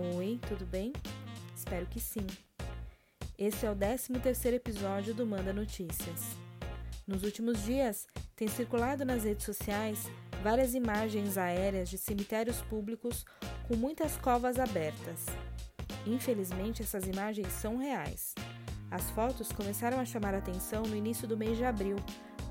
[0.00, 0.92] Oi, tudo bem?
[1.56, 2.24] Espero que sim.
[3.36, 6.36] Esse é o 13º episódio do Manda Notícias.
[7.04, 8.06] Nos últimos dias,
[8.36, 10.08] tem circulado nas redes sociais
[10.40, 13.26] várias imagens aéreas de cemitérios públicos
[13.66, 15.26] com muitas covas abertas.
[16.06, 18.36] Infelizmente, essas imagens são reais.
[18.92, 21.96] As fotos começaram a chamar a atenção no início do mês de abril,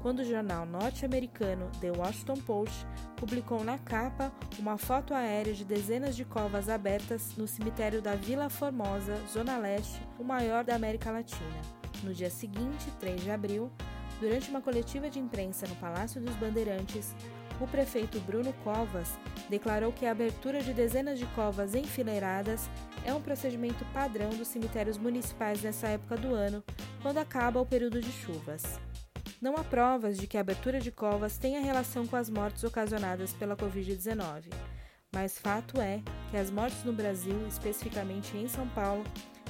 [0.07, 2.87] quando o jornal norte-americano The Washington Post
[3.17, 8.49] publicou na capa uma foto aérea de dezenas de covas abertas no cemitério da Vila
[8.49, 11.61] Formosa, Zona Leste, o maior da América Latina.
[12.05, 13.69] No dia seguinte, 3 de abril,
[14.21, 17.13] durante uma coletiva de imprensa no Palácio dos Bandeirantes,
[17.59, 19.09] o prefeito Bruno Covas
[19.49, 22.69] declarou que a abertura de dezenas de covas enfileiradas
[23.03, 26.63] é um procedimento padrão dos cemitérios municipais nessa época do ano,
[27.01, 28.79] quando acaba o período de chuvas.
[29.39, 33.33] Não há provas de que a abertura de covas tenha relação com as mortes ocasionadas
[33.33, 34.51] pela Covid-19,
[35.13, 39.03] mas fato é que as mortes no Brasil, especificamente em São Paulo,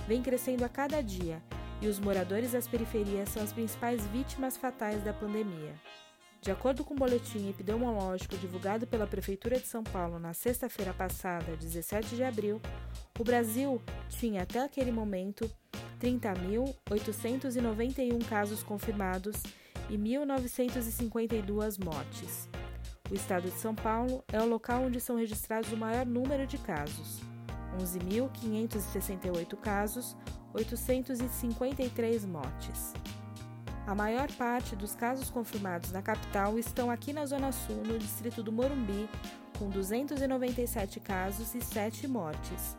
[0.06, 1.42] vêm crescendo a cada dia
[1.82, 5.74] e os moradores das periferias são as principais vítimas fatais da pandemia.
[6.42, 10.94] De acordo com o um boletim epidemiológico divulgado pela Prefeitura de São Paulo na sexta-feira
[10.94, 12.62] passada, 17 de abril,
[13.18, 15.50] o Brasil tinha até aquele momento
[16.00, 19.42] 30.891 casos confirmados
[19.90, 22.50] e 1.952 mortes.
[23.10, 26.58] O estado de São Paulo é o local onde são registrados o maior número de
[26.58, 27.22] casos,
[27.80, 30.18] 11.568 casos,
[30.54, 32.94] 853 mortes.
[33.86, 38.44] A maior parte dos casos confirmados na capital estão aqui na Zona Sul, no distrito
[38.44, 39.10] do Morumbi,
[39.58, 42.76] com 297 casos e 7 mortes.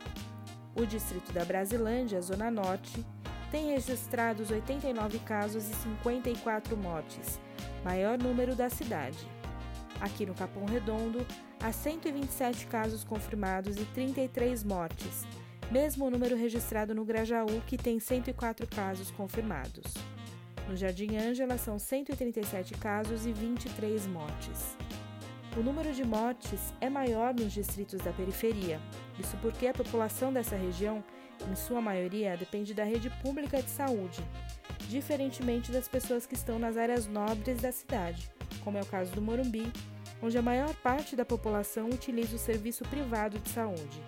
[0.76, 3.04] O distrito da Brasilândia, Zona Norte,
[3.50, 7.40] tem registrados 89 casos e 54 mortes,
[7.84, 9.26] maior número da cidade.
[10.00, 11.26] Aqui no Capão Redondo,
[11.60, 15.26] há 127 casos confirmados e 33 mortes,
[15.70, 19.94] mesmo número registrado no Grajaú, que tem 104 casos confirmados.
[20.68, 24.76] No Jardim Ângela são 137 casos e 23 mortes.
[25.58, 28.80] O número de mortes é maior nos distritos da periferia,
[29.18, 31.02] isso porque a população dessa região
[31.50, 34.22] em sua maioria, depende da rede pública de saúde,
[34.88, 38.30] diferentemente das pessoas que estão nas áreas nobres da cidade,
[38.62, 39.72] como é o caso do Morumbi,
[40.22, 44.00] onde a maior parte da população utiliza o serviço privado de saúde.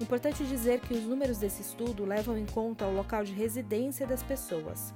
[0.00, 4.24] Importante dizer que os números desse estudo levam em conta o local de residência das
[4.24, 4.92] pessoas.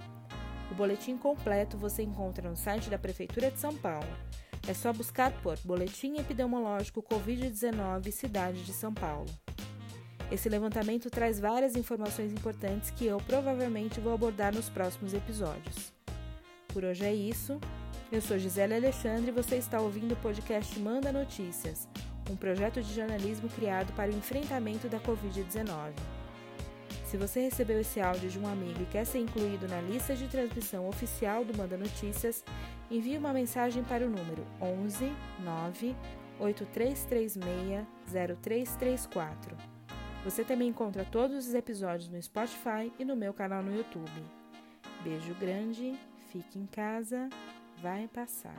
[0.73, 4.09] O boletim completo você encontra no site da Prefeitura de São Paulo.
[4.67, 9.29] É só buscar por Boletim Epidemiológico Covid-19 Cidade de São Paulo.
[10.31, 15.93] Esse levantamento traz várias informações importantes que eu provavelmente vou abordar nos próximos episódios.
[16.69, 17.61] Por hoje é isso.
[18.11, 21.89] Eu sou Gisele Alexandre e você está ouvindo o podcast Manda Notícias,
[22.31, 26.22] um projeto de jornalismo criado para o enfrentamento da Covid-19.
[27.13, 30.27] Se você recebeu esse áudio de um amigo e quer ser incluído na lista de
[30.29, 32.43] transmissão oficial do Manda Notícias,
[32.91, 35.95] envie uma mensagem para o número 11 9
[36.41, 39.55] 8336 0334.
[40.25, 44.25] Você também encontra todos os episódios no Spotify e no meu canal no YouTube.
[45.05, 45.93] Beijo grande,
[46.31, 47.29] fique em casa,
[47.83, 48.57] vai passar.